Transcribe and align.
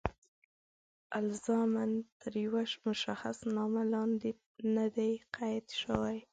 الزاماً 1.19 1.85
تر 2.21 2.33
یوه 2.45 2.63
مشخص 2.87 3.37
نامه 3.55 3.83
لاندې 3.93 4.29
نه 4.75 4.85
دي 4.95 5.11
قید 5.37 5.65
شوي. 5.81 6.17